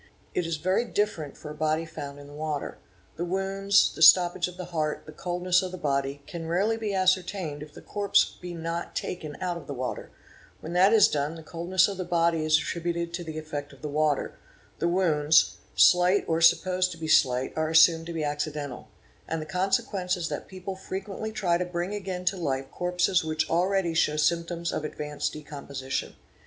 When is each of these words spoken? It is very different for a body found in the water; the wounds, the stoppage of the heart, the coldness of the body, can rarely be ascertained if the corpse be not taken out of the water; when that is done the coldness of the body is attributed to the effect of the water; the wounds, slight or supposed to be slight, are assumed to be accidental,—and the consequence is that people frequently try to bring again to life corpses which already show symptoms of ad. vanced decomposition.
It 0.33 0.47
is 0.47 0.57
very 0.57 0.83
different 0.83 1.37
for 1.37 1.51
a 1.51 1.53
body 1.53 1.85
found 1.85 2.17
in 2.19 2.25
the 2.25 2.33
water; 2.33 2.79
the 3.17 3.23
wounds, 3.23 3.93
the 3.93 4.01
stoppage 4.01 4.47
of 4.47 4.57
the 4.57 4.65
heart, 4.73 5.03
the 5.05 5.11
coldness 5.11 5.61
of 5.61 5.71
the 5.71 5.77
body, 5.77 6.23
can 6.25 6.47
rarely 6.47 6.75
be 6.75 6.91
ascertained 6.95 7.61
if 7.61 7.75
the 7.75 7.83
corpse 7.83 8.35
be 8.41 8.55
not 8.55 8.95
taken 8.95 9.37
out 9.39 9.57
of 9.57 9.67
the 9.67 9.75
water; 9.75 10.09
when 10.59 10.73
that 10.73 10.91
is 10.91 11.07
done 11.07 11.35
the 11.35 11.43
coldness 11.43 11.87
of 11.87 11.97
the 11.97 12.03
body 12.03 12.43
is 12.43 12.57
attributed 12.57 13.13
to 13.13 13.23
the 13.23 13.37
effect 13.37 13.73
of 13.73 13.83
the 13.83 13.87
water; 13.87 14.39
the 14.79 14.87
wounds, 14.87 15.57
slight 15.75 16.25
or 16.27 16.41
supposed 16.41 16.91
to 16.91 16.97
be 16.97 17.07
slight, 17.07 17.53
are 17.55 17.69
assumed 17.69 18.07
to 18.07 18.11
be 18.13 18.23
accidental,—and 18.23 19.39
the 19.39 19.45
consequence 19.45 20.17
is 20.17 20.29
that 20.29 20.47
people 20.47 20.75
frequently 20.75 21.31
try 21.31 21.59
to 21.59 21.63
bring 21.63 21.93
again 21.93 22.25
to 22.25 22.35
life 22.37 22.71
corpses 22.71 23.23
which 23.23 23.47
already 23.51 23.93
show 23.93 24.15
symptoms 24.15 24.71
of 24.71 24.83
ad. 24.83 24.93
vanced 24.97 25.31
decomposition. 25.33 26.15